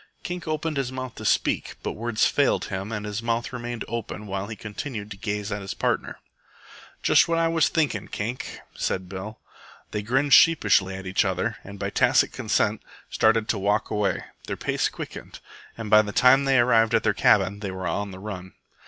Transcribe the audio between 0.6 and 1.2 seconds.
his mouth